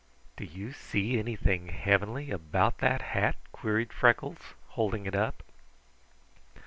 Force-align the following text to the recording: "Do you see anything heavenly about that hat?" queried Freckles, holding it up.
"Do 0.35 0.45
you 0.45 0.73
see 0.73 1.19
anything 1.19 1.67
heavenly 1.67 2.31
about 2.31 2.79
that 2.79 3.03
hat?" 3.13 3.35
queried 3.51 3.93
Freckles, 3.93 4.55
holding 4.69 5.05
it 5.05 5.13
up. 5.13 5.43